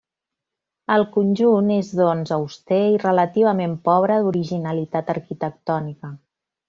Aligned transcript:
El 0.93 1.03
conjunt 1.17 1.69
és, 1.75 1.91
doncs, 1.99 2.33
auster 2.37 2.79
i 2.95 2.97
relativament 3.03 3.77
pobre 3.91 4.17
d'originalitat 4.25 5.13
arquitectònica. 5.17 6.13